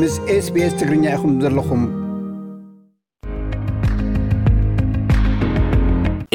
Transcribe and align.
ምስ 0.00 0.14
ኤስቤስ 0.34 0.72
ትግርኛ 0.78 1.04
ኢኹም 1.16 1.30
ዘለኹም 1.42 1.82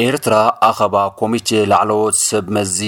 ኤርትራ 0.06 0.34
ኣኸባ 0.68 0.96
ኮሚቴ 1.20 1.50
ላዕለዎት 1.70 2.16
ሰብ 2.28 2.46
መዚ 2.56 2.78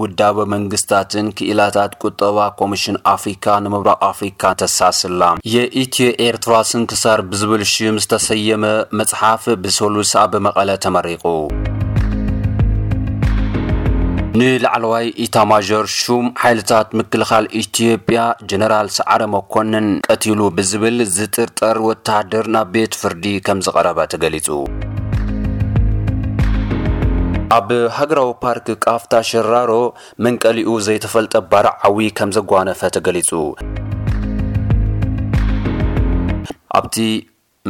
ውዳበ 0.00 0.36
መንግስታትን 0.54 1.26
ክኢላታት 1.38 1.92
ቁጠባ 2.06 2.38
ኮሚሽን 2.60 2.96
ኣፍሪካ 3.14 3.46
ንምብራቅ 3.66 3.98
ኣፍሪካ 4.10 4.42
ተሳስላ 4.62 5.22
የኢትዮ 5.54 6.08
ኤርትራ 6.28 6.54
ስንክሳር 6.70 7.22
ብዝብል 7.32 7.64
ሽም 7.74 7.98
ዝተሰየመ 8.04 8.64
መጽሓፍ 9.00 9.44
ብሰሉስ 9.64 10.12
ኣብ 10.24 10.34
መቐለ 10.48 10.78
ተመሪቑ 10.86 11.24
ንላዕለዋይ 14.40 15.06
ኢታማዦር 15.22 15.86
ሹም 15.94 16.26
ሓይልታት 16.42 16.88
ምክልኻል 16.98 17.46
ኢትዮጵያ 17.62 18.20
ጀነራል 18.50 18.88
ሳዓረ 18.94 19.22
መኮንን 19.32 19.86
ቀትሉ 20.12 20.40
ብዝብል 20.58 20.96
ዝጥርጠር 21.16 21.78
ወተድር 21.86 22.46
ናብ 22.54 22.68
ቤት 22.74 22.94
ፍርዲ 23.00 23.24
ከም 23.46 23.58
ዝቐረበ 23.66 23.98
ተገሊጹ 24.12 24.48
ኣብ 27.58 27.68
ሃገራዊ 27.98 28.30
ፓርክ 28.44 28.68
ካፍታ 28.86 29.12
ሽራሮ 29.30 29.74
መንቀሊኡ 30.26 30.70
ዘይተፈልጠ 30.86 31.34
ባርዓዊ 31.50 31.98
ከም 32.20 32.32
ዘጓነፈ 32.38 32.80
ተገሊጹኣቲ 32.96 33.56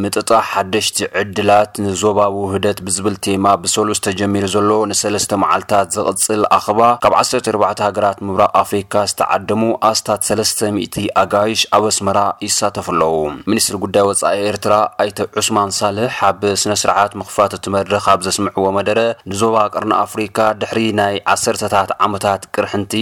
ምጥጣ 0.01 0.31
ሓደሽቲ 0.51 0.99
ዕድላት 1.21 1.73
ንዞባ 1.85 2.19
ውህደት 2.37 2.79
ብዝብል 2.85 3.17
ቴማ 3.25 3.47
ብሰሉስ 3.63 3.99
ተጀሚሩ 4.07 4.45
ዘሎ 4.53 4.69
ን3ለስተ 4.91 5.33
መዓልትታት 5.43 5.89
ዝቕፅል 5.97 6.43
ኣኸባ 6.57 6.81
ካብ 7.03 7.15
14 7.19 7.83
ሃገራት 7.87 8.19
ምብራቅ 8.27 8.49
ኣፍሪካ 8.63 8.95
ዝተዓደሙ 9.11 9.63
ኣስታት 9.91 10.23
3ስ000 10.29 11.05
ኣጋይሽ 11.23 11.63
ኣብ 11.79 11.85
ኣስመራ 11.91 12.21
ይሳተፍ 12.47 12.89
ኣለዉ 12.95 13.13
ሚኒስትሪ 13.51 13.77
ጉዳይ 13.85 14.07
ወፃኢ 14.11 14.41
ኤርትራ 14.53 14.75
ኣይተ 15.05 15.19
ዑስማን 15.43 15.77
ሳልሕ 15.81 16.17
ኣብ 16.31 16.41
ስነስርዓት 16.63 17.13
ምኽፋት 17.23 17.53
እትመድርኽ 17.59 18.07
ኣብ 18.15 18.21
ዘስምዕዎ 18.29 18.67
መደረ 18.79 18.99
ንዞባ 19.33 19.57
ቀርና 19.75 19.93
ኣፍሪካ 20.07 20.39
ድሕሪ 20.63 20.81
ናይ 21.03 21.17
ዓሰርታት 21.35 21.93
ዓመታት 22.09 22.43
ቅርሕንቲ 22.55 22.95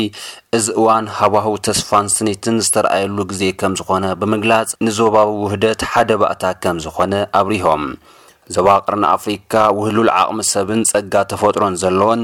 እዚ 0.57 0.67
እዋን 0.81 1.07
ሃዋህው 1.17 1.57
ተስፋን 1.67 2.07
ስኒትን 2.15 2.57
ዝተረኣየሉ 2.67 3.19
ግዜ 3.31 3.43
ከም 3.61 3.73
ዝኾነ 3.79 4.05
ብምግላጽ 4.21 4.71
ንዞባብውህደት 4.87 5.81
ሓደ 5.91 6.11
ባእታ 6.21 6.43
ከም 6.63 6.77
ዝኾነ 6.85 7.13
ኣብሪሆም 7.41 7.85
ዞባ 8.55 8.67
ቅርን 8.85 9.05
ኣፍሪካ 9.17 9.53
ውህሉል 9.79 10.11
ዓቕሚ 10.23 10.41
ሰብን 10.53 10.81
ጸጋ 10.91 11.15
ተፈጥሮን 11.33 11.75
ዘለዎን 11.83 12.23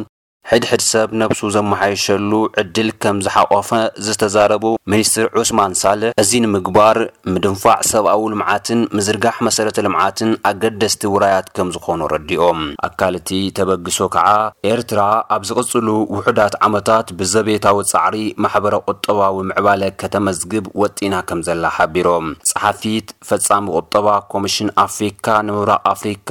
ሕድሕድ 0.50 0.82
ሰብ 0.90 1.08
ነብሱ 1.20 1.40
ዘመሓየሸሉ 1.54 2.32
ዕድል 2.62 2.90
ከም 3.02 3.16
ዝሓቆፈ 3.26 3.68
ዝተዛረቡ 4.06 4.64
ሚኒስትር 4.92 5.24
ዑስማን 5.40 5.72
ሳልሕ 5.80 6.08
እዚ 6.22 6.30
ንምግባር 6.44 6.96
ምድንፋዕ 7.32 7.78
ሰብኣዊ 7.92 8.22
ልምዓትን 8.32 8.80
ምዝርጋሕ 8.96 9.36
መሰረተ 9.46 9.76
ልምዓትን 9.86 10.30
ኣገደስቲ 10.50 11.02
ውራያት 11.14 11.46
ከም 11.56 11.68
ዝኾኑ 11.76 12.00
ረዲኦም 12.12 12.60
ኣካልእቲ 12.88 13.30
ተበግሶ 13.56 13.98
ከዓ 14.14 14.28
ኤርትራ 14.70 15.00
ኣብ 15.36 15.42
ዝቕጽሉ 15.50 15.88
ውሕዳት 16.16 16.54
ዓመታት 16.66 17.06
ብዘቤታዊ 17.22 17.80
ጻዕሪ 17.92 18.16
ማሕበረ 18.46 18.74
ቁጠባዊ 18.92 19.36
ምዕባለ 19.50 19.82
ከተመዝግብ 20.04 20.64
ወጢና 20.82 21.14
ከም 21.30 21.42
ዘላ 21.48 21.64
ሓቢሮም 21.78 22.28
ጸሓፊት 22.52 23.10
ፈጻሚ 23.30 23.66
ቁጠባ 23.80 24.06
ኮሚሽን 24.36 24.70
ኣፍሪካ 24.86 25.26
ንምብራቅ 25.48 25.80
ኣፍሪካ 25.96 26.30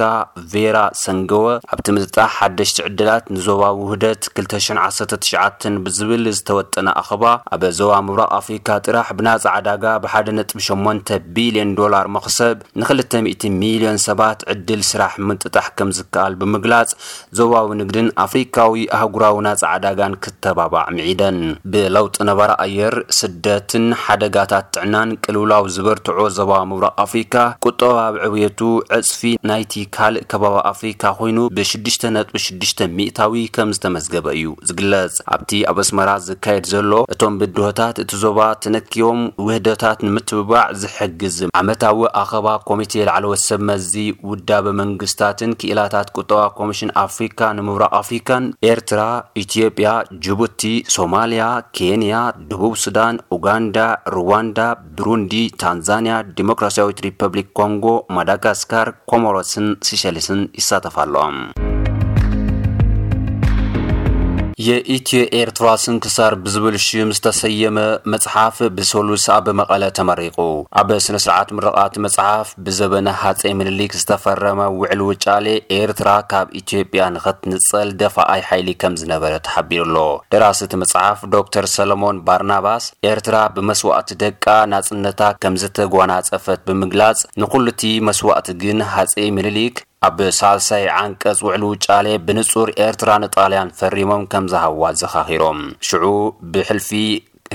ቬራ 0.54 0.76
ሰንገወ 1.04 1.46
ኣብቲ 1.74 1.86
ምፅጣሕ 1.98 2.28
ሓደሽቲ 2.40 2.80
ዕድላት 2.88 3.24
ንዞባ 3.36 3.62
ውህደ 3.82 4.02
219 4.14 5.78
ብዝብል 5.84 6.22
ዝተወጠና 6.36 6.88
ኣኸባ 7.00 7.24
ኣበ 7.54 7.62
ዞባ 7.78 7.92
ምብራቅ 8.06 8.28
ኣፍሪካ 8.38 8.68
ጥራሕ 8.86 9.08
ብናፃ 9.18 9.44
ዓዳጋ 9.54 9.84
ብሓደ 10.04 10.28
ነጥ8 10.38 11.10
ቢሊዮን 11.36 11.70
ዶላር 11.80 12.06
መክሰብ 12.16 12.56
ን2000ሚሊዮን 12.80 13.98
ሰባት 14.06 14.40
ዕድል 14.54 14.82
ስራሕ 14.90 15.14
ምጥጣሕ 15.30 15.66
ከም 15.78 15.90
ዝከኣል 15.98 16.34
ብምግላፅ 16.40 16.90
ዞባዊ 17.40 17.68
ንግድን 17.80 18.08
ኣፍሪካዊ 18.26 18.82
ኣህጉራዊ 18.98 19.36
ናፃ 19.46 19.62
ዓዳጋን 19.72 20.14
ክተባባዕ 20.26 20.86
ምዒደን 20.98 21.38
ብለውጢ 21.72 22.16
ነበራ 22.30 22.50
ኣየር 22.66 22.96
ስደትን 23.20 23.86
ሓደጋታት 24.04 24.66
ጥዕናን 24.76 25.10
ቅልውላዊ 25.24 25.64
ዝበርትዖ 25.76 26.18
ዞባ 26.38 26.52
ምብራቅ 26.72 26.94
ኣፍሪካ 27.06 27.34
ቁጠባብ 27.68 28.14
ዕብቱ 28.28 28.60
ዕፅፊ 29.00 29.20
ናይቲ 29.50 29.72
ካልእ 29.96 30.26
ከባቢ 30.32 30.56
ኣፍሪካ 30.74 31.02
ኮይኑ 31.20 31.38
ብ66 31.58 33.12
ታዊ 33.18 33.34
ዝብ 33.76 33.95
ዝተመዝገበ 34.04 34.28
እዩ 34.38 34.46
ዝግለጽ 34.68 35.14
ኣብቲ 35.34 35.50
ኣብ 35.70 35.78
ኣስመራ 35.82 36.08
ዝካየድ 36.26 36.64
ዘሎ 36.72 36.92
እቶም 37.12 37.34
ብድሆታት 37.40 37.96
እቲ 38.02 38.10
ዞባ 38.22 38.38
ተነኪዮም 38.62 39.20
ውህደታት 39.46 39.98
ንምትብባዕ 40.06 40.64
ዝሕግዝ 40.82 41.36
ዓመታዊ 41.60 42.00
ኣኸባ 42.22 42.46
ኮሚቴ 42.68 42.92
ላዕለወት 43.08 43.42
ሰብ 43.48 43.60
መዚ 43.70 43.92
ውዳበ 44.30 44.66
መንግስታትን 44.82 45.52
ክኢላታት 45.60 46.10
ቁጠባ 46.20 46.40
ኮሚሽን 46.60 46.92
ኣፍሪካ 47.04 47.40
ንምብራቅ 47.58 47.92
ኣፍሪካን 48.00 48.46
ኤርትራ 48.70 49.00
ኢትዮጵያ 49.44 49.90
ጅቡቲ 50.26 50.62
ሶማልያ 50.96 51.44
ኬንያ 51.78 52.14
ደቡብ 52.50 52.74
ሱዳን 52.86 53.14
ኡጋንዳ 53.38 53.78
ሩዋንዳ 54.16 54.58
ብሩንዲ 54.98 55.34
ታንዛንያ 55.64 56.14
ዲሞክራሲያዊት 56.40 57.00
ሪፐብሊክ 57.08 57.48
ኮንጎ 57.62 57.84
ማዳጋስካር 58.18 58.90
ኮሞሮስን 59.12 59.68
ሲሸልስን 59.90 60.42
ይሳተፋ 60.60 60.96
ኣለዎም 61.06 61.38
የኢትዮ 64.66 65.18
ኤርትራ 65.38 65.66
ስንክሳር 65.82 66.32
ብዝብል 66.44 66.76
ሽም 66.84 67.08
ዝተሰየመ 67.16 67.78
መጽሓፍ 68.12 68.56
ብሰሉስ 68.76 69.24
ኣብ 69.34 69.46
መቐለ 69.58 69.82
ተመሪቑ 69.98 70.38
ኣብ 70.80 70.88
ስነ 71.06 71.16
ስርዓት 71.24 71.50
ምረቓት 71.56 71.94
መጽሓፍ 72.04 72.48
ብዘበነ 72.66 73.08
ሃፀይ 73.22 73.52
ምንሊክ 73.58 73.92
ዝተፈረመ 74.00 74.60
ውዕል 74.80 75.00
ውጫሌ 75.08 75.46
ኤርትራ 75.78 76.08
ካብ 76.30 76.48
ኢትዮጵያ 76.60 77.02
ንኽትንጸል 77.16 77.90
ደፋኣይ 78.02 78.42
ሓይሊ 78.48 78.68
ከም 78.84 78.94
ዝነበረ 79.02 79.32
ተሓቢሩ 79.48 79.82
ኣሎ 79.88 79.98
ደራሲ 80.34 80.60
እቲ 80.68 80.72
መጽሓፍ 80.84 81.20
ዶክተር 81.36 81.66
ሰለሞን 81.76 82.22
ባርናባስ 82.28 82.86
ኤርትራ 83.12 83.36
ብመስዋእቲ 83.58 84.10
ደቃ 84.24 84.44
ናጽነታ 84.74 85.22
ከም 85.44 85.56
ዝተጓናፀፈት 85.64 86.60
ብምግላጽ 86.70 87.20
ንኹሉ 87.42 87.66
እቲ 87.74 87.82
መስዋእቲ 88.08 88.48
ግን 88.64 88.80
ሃፀይ 88.94 89.28
ምንሊክ 89.38 89.76
ኣብ 90.06 90.18
ሳልሳይ 90.38 90.84
ዓንቀጽ 91.02 91.38
ውዕሉ 91.46 91.62
ውጫሌ 91.74 92.06
ብንጹር 92.26 92.68
ኤርትራ 92.86 93.10
ንጣልያን 93.22 93.72
ፈሪሞም 93.78 94.24
ከም 94.32 94.44
ዝሃብዋ 94.52 94.84
ዘኻኺሮም 95.00 95.60
ሽዑ 95.88 96.04
ብሕልፊ 96.52 96.90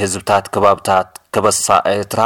ህዝብታት 0.02 0.46
ከባብታት 0.54 1.08
ከበሳ 1.36 1.68
ኤርትራ 1.94 2.22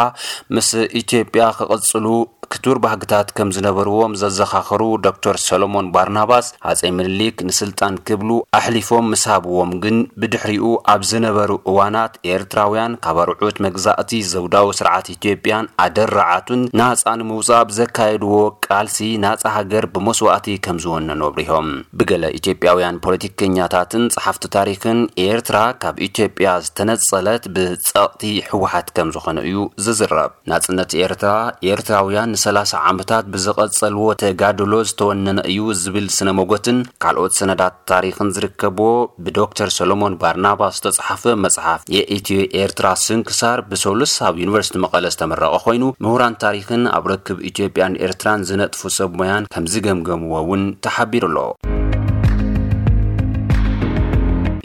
ምስ 0.55 0.69
ኢትዮጵያ 1.01 1.43
ክቕጽሉ 1.57 2.05
ክቱርባህግታት 2.53 3.28
ከም 3.38 3.50
ዝነበርዎም 3.56 4.13
ዘዘኻኸሩ 4.22 4.81
ዶክተር 5.07 5.35
ሰሎሞን 5.47 5.88
ባርናባስ 5.95 6.47
ኣፀ 6.72 6.81
ምድሊክ 6.97 7.38
ንስልጣን 7.50 7.95
ክብሉ 8.07 8.29
ኣሕሊፎም 8.59 9.06
ምስሃብዎም 9.13 9.72
ግን 9.83 9.97
ብድሕሪኡ 10.22 10.66
ኣብ 10.94 11.01
ዝነበሩ 11.11 11.51
እዋናት 11.72 12.13
ኤርትራውያን 12.34 12.97
ካብ 13.05 13.17
ኣርዑት 13.23 13.57
መግዛእቲ 13.66 14.11
ዘውዳዊ 14.34 14.67
ስርዓት 14.79 15.07
ኢትዮጵያን 15.16 15.69
ኣደራዓቱን 15.85 16.61
ናጻንምውፃብ 16.81 17.67
ዘካየድዎ 17.79 18.34
ቃልሲ 18.67 19.00
ናፀ 19.25 19.44
ሃገር 19.57 19.88
ብመስዋእቲ 19.95 20.47
ከም 20.67 20.79
ዝወነንሪሆም 20.85 21.69
ብገለ 22.00 22.23
ኢትዮጵያውያን 22.39 23.01
ፖለቲከኛታትን 23.07 24.05
ጸሓፍቲ 24.17 24.44
ታሪክን 24.57 25.00
ኤርትራ 25.28 25.57
ካብ 25.81 25.97
ኢትዮጵያ 26.09 26.47
ዝተነጸለት 26.67 27.44
ብጸቕቲ 27.55 28.23
ሕወሓት 28.51 28.88
ከም 28.95 29.09
ዝኾኑ 29.17 29.38
እዩ 29.50 29.59
ዝዝረብ 29.85 30.31
ናጽነት 30.51 30.91
ኤርትራ 31.03 31.31
ኤርትራውያን 31.72 32.31
30 32.44 32.73
ዓመታት 32.91 33.25
ብዝቐጸልዎ 33.34 34.06
ተጋድሎ 34.22 34.72
ዝተወነነ 34.90 35.40
እዩ 35.51 35.59
ዝብል 35.81 36.07
ስነ 36.18 36.29
መጎትን 36.40 36.78
ካልኦት 37.03 37.34
ሰነዳት 37.40 37.75
ታሪኽን 37.91 38.31
ዝርከብዎ 38.38 38.88
ብዶክተር 39.28 39.69
ሰሎሞን 39.79 40.18
ባርናባ 40.22 40.62
ዝተጻሕፈ 40.78 41.23
መጽሓፍ 41.46 41.84
የኢትዮ 41.97 42.40
ኤርትራ 42.64 42.87
ስንክሳር 43.05 43.61
ብሰሉስ 43.72 44.16
ኣብ 44.29 44.35
ዩኒቨርሲቲ 44.43 44.78
መቐለ 44.85 45.05
ዝተመረቐ 45.16 45.53
ኮይኑ 45.67 45.84
ምሁራን 46.05 46.40
ታሪኽን 46.46 46.84
ኣብ 46.97 47.08
ረክብ 47.14 47.40
ኢትዮጵያን 47.52 47.99
ኤርትራን 48.08 48.46
ዝነጥፉ 48.49 48.84
ሰብ 48.99 49.11
ሞያን 49.22 49.47
ከም 49.55 49.67
ዝገምገምዎ 49.76 50.34
እውን 50.46 50.66
ተሓቢሩ 50.88 51.23
ኣሎ 51.31 51.38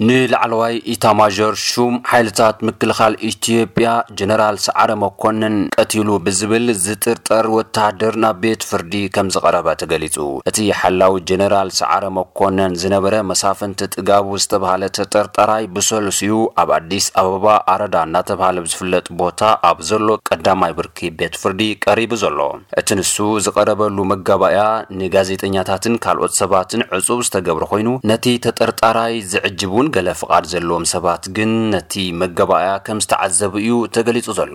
ንላዕለዋይ 0.08 0.74
ኢታማዦር 0.92 1.54
ሹም 1.62 1.94
ሓይልታት 2.10 2.58
ምክልኻል 2.66 3.14
ኢትዮጵያ 3.30 3.88
ጀነራል 4.18 4.56
ሰዓረ 4.66 4.90
መኮንን 5.02 5.56
ቀቲሉ 5.82 6.08
ብዝብል 6.26 6.64
ዝጥርጠር 6.84 7.46
ወታደር 7.56 8.14
ናብ 8.24 8.36
ቤት 8.42 8.62
ፍርዲ 8.68 8.94
ከም 9.14 9.28
ዝቐረበ 9.34 9.66
ተገሊጹ 9.80 10.16
እቲ 10.52 10.56
ሓላዊ 10.78 11.16
ጀነራል 11.30 11.72
ሰዓረ 11.80 12.04
መኮነን 12.18 12.78
ዝነበረ 12.84 13.14
መሳፍንቲ 13.30 13.82
ጥጋቡ 13.96 14.30
ዝተባሃለ 14.44 14.82
ተጠርጠራይ 14.98 15.66
ብሰልሲኡ 15.74 16.38
ኣብ 16.62 16.72
ኣዲስ 16.78 17.08
ኣበባ 17.24 17.46
ኣረዳ 17.74 17.94
እናተባሃለ 18.08 18.56
ብዝፍለጥ 18.68 19.04
ቦታ 19.20 19.38
ኣብ 19.72 19.78
ዘሎ 19.90 20.08
ቀዳማይ 20.30 20.74
ብርኪ 20.80 20.98
ቤት 21.20 21.36
ፍርዲ 21.42 21.60
ቀሪቡ 21.88 22.14
ዘሎ 22.24 22.40
እቲ 22.82 22.88
ንሱ 23.00 23.14
ዝቐረበሉ 23.48 23.96
መጋባእያ 24.14 24.64
ንጋዜጠኛታትን 25.02 25.94
ካልኦት 26.06 26.34
ሰባትን 26.42 26.84
ዕጹብ 26.98 27.20
ዝተገብረ 27.28 27.64
ኮይኑ 27.74 27.88
ነቲ 28.12 28.26
ተጠርጣራይ 28.48 29.14
ዝዕጅቡን 29.34 29.86
እገለ 29.90 30.08
ፍቃድ 30.18 30.44
ዘለዎም 30.50 30.84
ሰባት 30.90 31.24
ግን 31.36 31.52
ነቲ 31.72 31.92
መገባኣያ 32.22 32.72
ከም 32.86 32.98
ዝተዓዘቡ 33.04 33.52
እዩ 33.62 33.72
ተገሊፁ 33.94 34.26
ዘሎ 34.38 34.54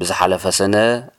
ብዝሓለፈ 0.00 0.44
ሰነ 0.58 0.76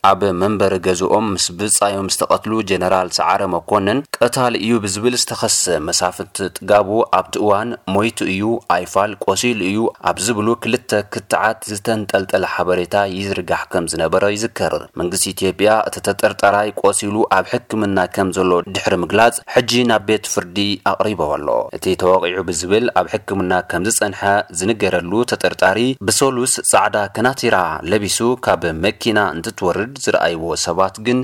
ኣብ 0.09 0.21
መንበሪ 0.41 0.73
ገዚኦም 0.87 1.27
ምስ 1.33 1.45
ብፃዮም 1.57 2.07
ዝተቐትሉ 2.13 2.53
ጀነራል 2.69 3.09
ሳዕረ 3.17 3.41
መኮነን 3.55 3.99
ቀታል 4.17 4.55
እዩ 4.61 4.71
ብዝብል 4.85 5.15
ዝተኸሰ 5.21 5.63
መሳፍንቲ 5.89 6.35
ጥጋቡ 6.57 6.89
ኣብቲ 7.17 7.35
እዋን 7.43 7.69
ሞይቱ 7.95 8.17
እዩ 8.33 8.49
ኣይፋል 8.75 9.11
ቆሲኢሉ 9.27 9.61
እዩ 9.69 9.79
ኣብ 10.11 10.17
ዝብሉ 10.25 10.47
ክልተ 10.63 10.91
ክትዓት 11.15 11.61
ዝተንጠልጠለ 11.73 12.43
ሓበሬታ 12.55 12.95
ይዝርጋሕ 13.17 13.61
ከም 13.75 13.87
ዝነበረ 13.93 14.23
ይዝከር 14.35 14.75
መንግስቲ 15.01 15.23
ኢትዮጵያ 15.35 15.69
እቲ 15.91 15.95
ተጠርጣራይ 16.09 16.69
ቆሲሉ 16.83 17.15
ኣብ 17.37 17.45
ሕክምና 17.53 17.97
ከም 18.17 18.27
ዘሎ 18.39 18.51
ድሕሪ 18.73 18.93
ምግላፅ 19.05 19.35
ሕጂ 19.55 19.71
ናብ 19.91 20.03
ቤት 20.09 20.25
ፍርዲ 20.33 20.57
ኣቕሪበ 20.93 21.21
ኣሎ 21.37 21.47
እቲ 21.77 21.85
ተዋዑ 22.03 22.37
ብዝብል 22.51 22.85
ኣብ 23.01 23.07
ሕክምና 23.35 23.55
ከም 23.71 23.83
ዝፀንሐ 23.93 24.21
ዝንገረሉ 24.57 25.11
ተጠርጣሪ 25.29 25.79
ብሶሉስ 26.07 26.51
ጻዕዳ 26.69 26.95
ከናቲራ 27.15 27.57
ለቢሱ 27.91 28.17
ካብ 28.45 28.61
መኪና 28.85 29.17
እንትትወርድ 29.35 29.91
ዝረኣይዎ 30.03 30.51
ሰባት 30.65 30.95
ግን 31.05 31.19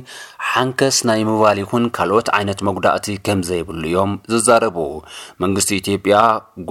ሓንከስ 0.49 0.97
ናይ 1.09 1.21
ምባል 1.27 1.57
ይኹን 1.63 1.83
ካልኦት 1.97 2.29
ዓይነት 2.37 2.59
መጉዳእቲ 2.67 3.07
ከም 3.27 3.39
ዘይብሉ 3.49 3.83
እዮም 3.91 4.11
ዝዛረቡ 4.33 4.77
መንግስቲ 5.43 5.71
ኢትዮጵያ 5.81 6.17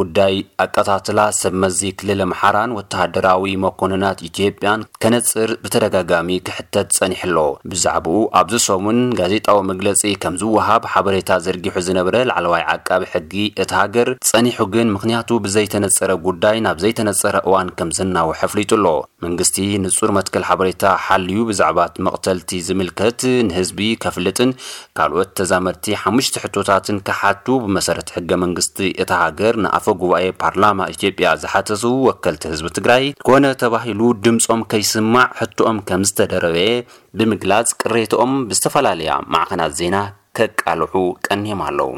ጉዳይ 0.00 0.36
ኣቀታትላ 0.64 1.20
ሰብ 1.40 1.54
መዚ 1.62 1.80
ክልል 2.00 2.22
ኣምሓራን 2.26 2.74
ወተሃደራዊ 2.80 3.54
መኮንናት 3.64 4.20
ኢትዮጵያን 4.30 4.84
ከነፅር 5.04 5.52
ብተደጋጋሚ 5.64 6.28
ክሕተት 6.48 6.90
ጸኒሕ 6.98 7.22
ኣሎ 7.30 7.38
ብዛዕባኡ 7.70 8.20
ኣብዚ 8.42 8.54
ሰሙን 8.68 9.00
ጋዜጣዊ 9.22 9.62
መግለፂ 9.72 10.04
ከም 10.24 10.36
ዝወሃብ 10.44 10.84
ሓበሬታ 10.94 11.32
ዘርጊሑ 11.46 11.74
ዝነበረ 11.88 12.16
ላዕለዋይ 12.32 12.66
ዓቃቢ 12.76 13.02
ሕጊ 13.14 13.34
እቲ 13.64 13.70
ሃገር 13.80 14.08
ጸኒሑ 14.30 14.60
ግን 14.76 14.86
ምክንያቱ 14.98 15.26
ብዘይተነፀረ 15.44 16.10
ጉዳይ 16.26 16.56
ናብ 16.64 16.78
ዘይተነፀረ 16.84 17.36
እዋን 17.48 17.68
ከም 17.78 17.88
ዘናውሐ 17.98 18.40
ፍሊጡ 18.52 18.70
ኣሎ 18.78 18.86
መንግስቲ 19.24 19.56
ንጹር 19.84 20.10
መትክል 20.18 20.44
ሓበሬታ 20.48 20.84
ሓልዩ 21.04 21.38
ብዛዕባት 21.50 21.94
መቕተልቲ 22.06 22.50
ዝምልከት 22.68 23.20
ንህዝቢ 23.48 23.80
ከፍልጥን 24.04 24.50
ካልኦት 24.98 25.30
ተዛመርቲ 25.40 25.86
ሓሙሽቲ 26.02 26.36
ሕቶታትን 26.44 26.98
ካሓቱ 27.08 27.46
ብመሰረት 27.66 28.10
ሕገ 28.16 28.30
መንግስቲ 28.44 28.78
እታ 29.04 29.10
ሃገር 29.24 29.54
ንኣፈ 29.66 29.86
ጉባኤ 30.02 30.26
ፓርላማ 30.44 30.88
ኢትዮጵያ 30.96 31.32
ዝሓተሱ 31.44 31.84
ወከልቲ 32.08 32.44
ህዝቢ 32.54 32.68
ትግራይ 32.80 33.06
ኮነ 33.28 33.44
ተባሂሉ 33.64 34.00
ድምፆም 34.26 34.62
ከይስማዕ 34.72 35.28
ሕቶኦም 35.42 35.78
ከም 35.90 36.04
ዝተደረበየ 36.10 36.72
ብምግላፅ 37.18 37.68
ቅሬቶኦም 37.82 38.34
ብዝተፈላለያ 38.50 39.16
ማዕኸናት 39.34 39.74
ዜና 39.80 39.96
ከቃልሑ 40.38 40.92
ቀኒዮም 41.28 41.62
ኣለዉ 41.68 41.88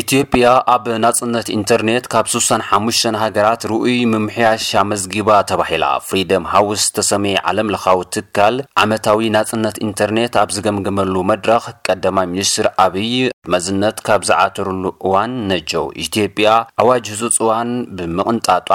ኢትዮጵያ 0.00 0.46
ኣብ 0.72 0.86
ናጽነት 1.02 1.46
ኢንተርነት 1.54 2.06
ካብ 2.12 2.26
65 2.30 3.06
ሃገራት 3.22 3.62
ርኡይ 3.70 3.94
ምምሕያሽ 4.12 4.66
ኣመዝጊባ 4.80 5.28
ተባሂላ 5.50 5.84
ፍሪደም 6.08 6.44
ሃውስ 6.54 6.82
ተሰሚ 6.96 7.28
ዓለም 7.50 7.70
ለካዊት 7.74 8.10
ትካል 8.16 8.56
ዓመታዊ 8.82 9.28
ናጽነት 9.36 9.76
ኢንተርነት 9.86 10.34
ኣብ 10.42 10.50
ዝገምግመሉ 10.56 11.14
መድረኽ 11.30 11.64
ቀዳማይ 11.86 12.26
ሚኒስትር 12.32 12.66
ኣብይ 12.84 13.14
መዝነት 13.54 13.96
ካብ 14.08 14.22
ዝዓትርሉ 14.30 14.84
እዋን 15.06 15.32
ነጀው 15.52 15.86
ኢትዮጵያ 16.04 16.48
ኣዋጅ 16.84 17.06
ህጹፅ 17.14 17.38
እዋን 17.44 17.70
ብምቕንጣጧ 18.00 18.68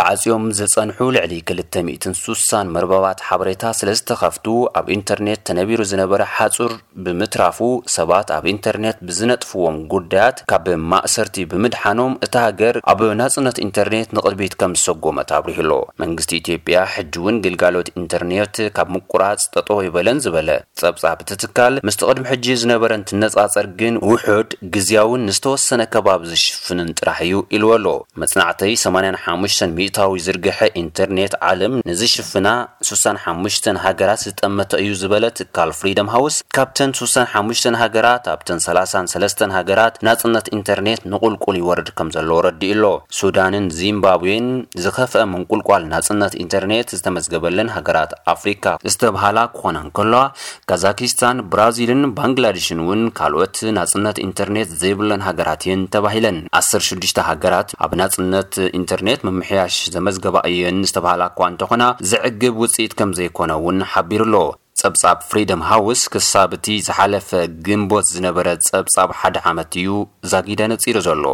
ተዓጺኦም 0.00 0.44
ዘፀንሑ 0.60 1.00
ልዕሊ 1.18 1.32
26ሳ 1.52 2.52
መርበባት 2.74 3.24
ሓበሬታ 3.30 3.64
ስለ 3.80 3.88
ዝተኸፍቱ 4.00 4.46
ኣብ 4.82 4.86
ኢንተርነት 4.98 5.42
ተነቢሩ 5.50 5.80
ዝነበረ 5.94 6.20
ሓጹር 6.36 6.74
ብምትራፉ 7.06 7.58
ሰባት 7.96 8.28
ኣብ 8.38 8.44
ኢንተርነት 8.54 9.00
ብዝነጥፍዎም 9.08 9.78
ጉዳያት 9.96 10.38
ብማእሰርቲ 10.66 11.36
ብምድሓኖም 11.50 12.12
እቲ 12.26 12.34
ሃገር 12.44 12.76
ኣብ 12.92 13.00
ናጽነት 13.20 13.56
ኢንተርኔት 13.66 14.08
ንቕድቢት 14.16 14.54
ከም 14.60 14.72
ዝሰጎመት 14.80 15.28
ኣብሪህሎ 15.38 15.72
መንግስቲ 16.02 16.30
ኢትዮጵያ 16.42 16.76
ሕጂ 16.94 17.14
እውን 17.22 17.36
ግልጋሎት 17.44 17.88
ኢንተርነት 18.00 18.54
ካብ 18.76 18.88
ምቁራፅ 18.94 19.42
ጠጦ 19.54 19.68
ይበለን 19.86 20.18
ዝበለ 20.24 20.50
ጸብጻብ 20.80 21.18
እቲ 21.24 21.30
ትካል 21.44 21.74
ምስቲ 21.88 22.00
ቅድሚ 22.10 22.24
ሕጂ 22.32 22.46
ዝነበረን 22.62 23.04
ትነጻጸር 23.10 23.66
ግን 23.80 23.94
ውሑድ 24.10 24.50
ግዝያውን 24.74 25.24
ንዝተወሰነ 25.28 25.82
ከባቢ 25.94 26.22
ዝሽፍንን 26.32 26.90
ጥራሕ 26.98 27.18
እዩ 27.28 27.38
ኢልወሎ 27.56 27.86
መጽናዕተይ 28.22 28.74
85 28.84 29.64
ሚእታዊ 29.78 30.14
ዝርግሐ 30.26 30.58
ኢንተርነት 30.82 31.34
ዓለም 31.50 31.74
ንዝሽፍና 31.90 32.48
65 32.92 33.70
ሃገራት 33.86 34.20
ዝጠመተ 34.26 34.70
እዩ 34.84 34.92
ዝበለ 35.02 35.24
ትካል 35.40 35.70
ፍሪደም 35.80 36.10
ሃውስ 36.14 36.34
ካብተን 36.58 36.90
65 37.02 37.68
ሃገራት 37.82 38.24
ኣብተን 38.34 38.58
33ስ 38.68 39.34
ሃገራት 39.56 39.94
ናፅነት 40.06 40.47
ኢንተርኔት 40.56 41.00
ንቁልቁል 41.12 41.56
ይወርድ 41.60 41.88
ከም 41.98 42.08
ዘሎ 42.16 42.30
ረዲኡ 42.46 42.74
ኣሎ 42.78 42.84
ሱዳንን 43.18 43.64
ዚምባብዌን 43.78 44.46
ዝኸፍአ 44.84 45.22
ምንቁልቋል 45.32 45.82
ናጽነት 45.92 46.32
ኢንተርኔት 46.44 46.88
ዝተመዝገበለን 46.98 47.72
ሃገራት 47.76 48.12
ኣፍሪካ 48.34 48.64
ዝተብሃላ 48.92 49.38
ክኾና 49.56 49.76
እንከለዋ 49.86 50.22
ካዛኪስታን 50.70 51.40
ብራዚልን 51.54 52.02
ባንግላዴሽን 52.18 52.82
እውን 52.84 53.02
ካልኦት 53.20 53.56
ናጽነት 53.78 54.18
ኢንተርኔት 54.26 54.70
ዘይብለን 54.82 55.24
ሃገራት 55.28 55.62
እየን 55.68 55.82
ተባሂለን 55.96 56.38
16 56.62 57.22
ሃገራት 57.30 57.68
ኣብ 57.86 57.92
ናጽነት 58.02 58.52
ኢንተርኔት 58.80 59.22
ምምሕያሽ 59.28 59.76
ዘመዝገባ 59.96 60.36
እየን 60.52 60.80
ዝተብሃላ 60.90 61.22
እኳ 61.32 61.40
እንተኾና 61.52 61.84
ዝዕግብ 62.12 62.54
ውፅኢት 62.64 62.94
ከም 63.00 63.12
ዘይኮነ 63.20 63.50
እውን 63.60 63.80
ሓቢሩ 63.94 64.22
ኣሎ 64.28 64.36
ጸብጻብ 64.80 65.16
ፍሪደም 65.28 65.62
ሃውስ 65.68 66.00
ክሳብ 66.12 66.50
እቲ 66.56 66.66
ዝሓለፈ 66.86 67.30
ግንቦት 67.66 68.06
ዝነበረ 68.14 68.48
ጸብጻብ 68.66 69.08
ሓደ 69.20 69.36
ዓመት 69.50 69.72
እዩ 69.80 69.88
ዛጊደ 70.30 70.60
ነጺሩ 70.72 70.96
ዘሎ 71.06 71.24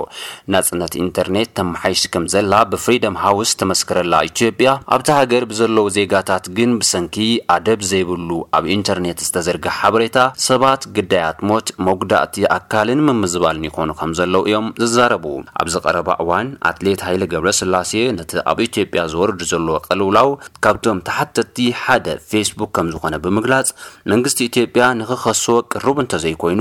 ናጽነት 0.55 0.93
ኢንተርኔት 1.02 1.50
ተመሓይሽ 1.58 2.02
ከም 2.12 2.25
ዘላ 2.35 2.52
ብፍሪደም 2.73 3.17
ሃውስ 3.25 3.50
ተመስክረላ 3.62 4.14
ኢትዮጵያ 4.31 4.69
ኣብቲ 4.94 5.08
ሃገር 5.19 5.44
ብዘለዉ 5.50 5.85
ዜጋታት 5.96 6.46
ግን 6.61 6.70
ብሰንኪ 6.82 7.19
ኣደብ 7.56 7.82
ዘይብሉ 7.91 8.31
ኣብ 8.58 8.64
ኢንተርኔት 8.76 9.20
ዝተዘርግሕ 9.26 9.75
ሓበሬታ 9.81 10.19
ሰባት 10.46 10.87
ግዳያት 10.99 11.38
ሞት 11.50 11.69
መጉዳእቲ 11.91 12.35
ኣካልን 12.56 13.02
ምምዝባልን 13.11 13.69
ይኾኑ 13.70 13.91
ከም 14.00 14.14
ዘለዉ 14.23 14.43
እዮም 14.50 14.70
ዝዛረቡ 14.85 15.26
ኣብዚ 15.64 15.76
ቀረባ 15.88 16.08
እዋን 16.26 16.49
ኣትሌት 16.73 17.05
ሃይለ 17.08 17.23
ገብረ 17.35 17.52
ስላሴ 17.61 17.93
ነቲ 18.20 18.32
ኣብ 18.55 18.58
ኢትዮጵያ 18.70 19.05
ዝወርድ 19.14 19.41
ዘለዎ 19.52 19.76
ቀልውላው 19.91 20.32
ካብቶም 20.64 20.99
ተሓተቲ 21.11 21.56
ሓደ 21.85 22.08
ፌስቡክ 22.32 22.73
ከም 22.79 22.88
ዝኾነ 22.96 23.14
ብ 23.23 23.31
ብምግላጽ 23.35 23.69
መንግስቲ 24.13 24.39
ኢትዮጵያ 24.51 24.85
ንክኸሶ 25.01 25.47
ቅሩብ 25.73 25.97
እንተዘይኮይኑ 26.03 26.61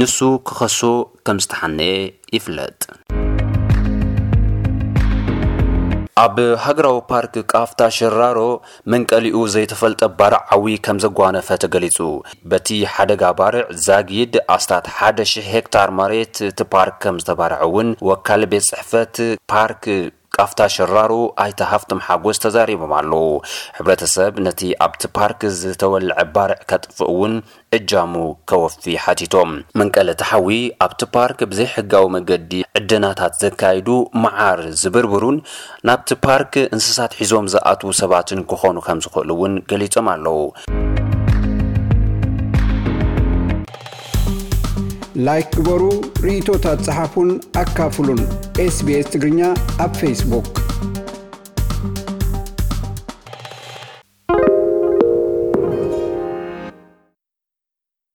ንሱ 0.00 0.18
ክኸሶ 0.48 0.80
ከም 1.26 1.38
ዝተሓነየ 1.44 1.96
ይፍለጥ 2.36 2.78
ኣብ 6.24 6.36
ሃገራዊ 6.64 6.96
ፓርክ 7.10 7.34
ቃፍታ 7.52 7.80
ሽራሮ 7.96 8.38
መንቀሊኡ 8.92 9.40
ዘይተፈልጠ 9.54 10.02
ባርዕ 10.18 10.40
ዓዊ 10.54 10.66
ከም 10.86 10.98
ዘጓነፈ 11.04 11.48
ተገሊጹ 11.64 11.98
በቲ 12.52 12.68
ሓደጋ 12.94 13.22
ባርዕ 13.40 13.66
ዛጊድ 13.86 14.36
ኣስታት 14.54 14.86
1,000 15.00 15.50
ሄክታር 15.54 15.90
መሬት 15.98 16.36
እቲ 16.52 16.60
ፓርክ 16.76 16.96
ከም 17.04 17.18
ዝተባርዐ 17.24 17.58
እውን 17.68 17.90
ወካል 18.10 18.44
ቤት 18.54 18.66
ጽሕፈት 18.70 19.16
ፓርክ 19.54 19.84
ካፍታ 20.38 20.62
ሸራሩ 20.74 21.12
ኣይታ 21.44 21.60
ሃፍቶም 21.72 22.00
ሓጎስ 22.06 22.38
ተዛሪቦም 22.44 22.92
ኣለው 22.98 23.24
ሕብረተሰብ 23.78 24.32
ነቲ 24.46 24.60
ኣብቲ 24.86 25.02
ፓርክ 25.16 25.40
ዝተወልዐ 25.60 26.18
ባርዕ 26.34 26.58
ከጥፍእ 26.70 27.10
እውን 27.12 27.34
ዕጃሙ 27.78 28.14
ከወፊ 28.50 28.82
ሓቲቶም 29.04 29.50
መንቀለ 29.80 30.08
ተሓዊ 30.22 30.50
ኣብቲ 30.88 31.00
ፓርክ 31.14 31.38
ብዘይ 31.52 31.68
ሕጋዊ 31.76 32.06
መገዲ 32.16 32.52
ዕድናታት 32.80 33.34
ዘካይዱ 33.44 33.88
መዓር 34.24 34.60
ዝብርብሩን 34.82 35.38
ናብቲ 35.90 36.10
ፓርክ 36.26 36.54
እንስሳት 36.74 37.14
ሒዞም 37.22 37.48
ዝኣትዉ 37.56 37.92
ሰባትን 38.02 38.42
ክኾኑ 38.52 38.76
ከም 38.88 38.98
ዝኽእሉ 39.06 39.30
እውን 39.40 39.54
ገሊፆም 39.72 40.06
ኣለው 40.14 40.40
ላይክ 45.26 45.46
ግበሩ 45.58 45.82
ርእቶታት 46.24 46.80
ፀሓፉን 46.88 47.30
ኣካፍሉን 47.62 48.22
ኤስቤስ 48.66 49.08
ትግርኛ 49.16 49.42
ኣብ 49.86 49.94
ፌስቡክ 50.04 50.65